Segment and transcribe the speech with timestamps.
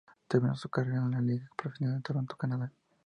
[0.27, 2.71] Terminó su carrera en la liga profesional de Toronto, Canadá.